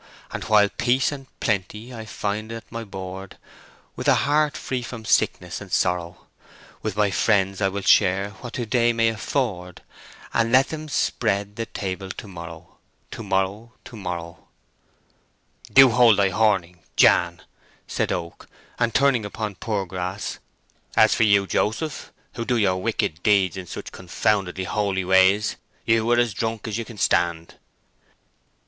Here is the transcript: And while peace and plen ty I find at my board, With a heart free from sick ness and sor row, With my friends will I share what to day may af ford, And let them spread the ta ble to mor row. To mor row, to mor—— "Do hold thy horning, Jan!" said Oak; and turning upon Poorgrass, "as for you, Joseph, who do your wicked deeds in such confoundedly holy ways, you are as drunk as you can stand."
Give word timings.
And 0.31 0.43
while 0.45 0.67
peace 0.67 1.11
and 1.11 1.27
plen 1.39 1.65
ty 1.69 1.91
I 1.95 2.05
find 2.07 2.51
at 2.51 2.71
my 2.71 2.83
board, 2.83 3.37
With 3.95 4.07
a 4.07 4.15
heart 4.15 4.57
free 4.57 4.81
from 4.81 5.05
sick 5.05 5.39
ness 5.39 5.61
and 5.61 5.71
sor 5.71 5.97
row, 5.97 6.17
With 6.81 6.95
my 6.97 7.11
friends 7.11 7.61
will 7.61 7.77
I 7.77 7.81
share 7.81 8.31
what 8.41 8.53
to 8.53 8.65
day 8.65 8.93
may 8.93 9.09
af 9.09 9.19
ford, 9.21 9.83
And 10.33 10.51
let 10.51 10.69
them 10.69 10.89
spread 10.89 11.55
the 11.55 11.67
ta 11.67 11.93
ble 11.93 12.09
to 12.09 12.27
mor 12.27 12.47
row. 12.47 12.77
To 13.11 13.21
mor 13.21 13.43
row, 13.43 13.71
to 13.85 13.95
mor—— 13.95 14.39
"Do 15.71 15.91
hold 15.91 16.17
thy 16.17 16.29
horning, 16.29 16.79
Jan!" 16.95 17.43
said 17.85 18.11
Oak; 18.11 18.47
and 18.79 18.95
turning 18.95 19.23
upon 19.23 19.53
Poorgrass, 19.53 20.39
"as 20.97 21.13
for 21.13 21.25
you, 21.25 21.45
Joseph, 21.45 22.11
who 22.33 22.43
do 22.43 22.57
your 22.57 22.81
wicked 22.81 23.21
deeds 23.21 23.55
in 23.55 23.67
such 23.67 23.91
confoundedly 23.91 24.63
holy 24.63 25.03
ways, 25.05 25.57
you 25.85 26.09
are 26.09 26.17
as 26.17 26.33
drunk 26.33 26.67
as 26.67 26.79
you 26.79 26.85
can 26.85 26.97
stand." 26.97 27.57